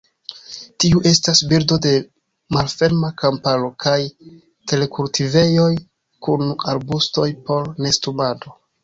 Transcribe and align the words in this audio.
Tiu 0.83 0.99
estas 1.09 1.41
birdo 1.49 1.75
de 1.85 1.91
malferma 2.57 3.11
kamparo 3.23 3.69
kaj 3.85 3.93
terkultivejoj, 4.73 5.69
kun 6.29 6.51
arbustoj 6.73 7.27
por 7.51 7.71
nestumado. 7.89 8.57